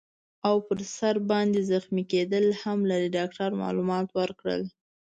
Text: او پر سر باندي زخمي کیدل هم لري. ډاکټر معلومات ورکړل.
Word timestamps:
او 0.47 0.55
پر 0.67 0.79
سر 0.97 1.15
باندي 1.29 1.61
زخمي 1.71 2.03
کیدل 2.11 2.45
هم 2.61 2.79
لري. 2.89 3.09
ډاکټر 3.17 3.49
معلومات 3.63 4.07
ورکړل. 4.19 4.61